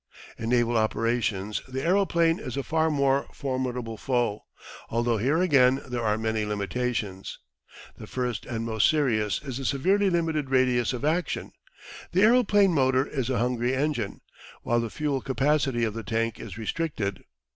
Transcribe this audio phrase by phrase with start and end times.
[0.35, 4.45] In naval operations the aeroplane is a far more formidable foe,
[4.89, 7.37] although here again there are many limitations.
[7.99, 11.51] The first and most serious is the severely limited radius of action.
[12.13, 14.21] The aeroplane motor is a hungry engine,
[14.63, 17.23] while the fuel capacity of the tank is restricted.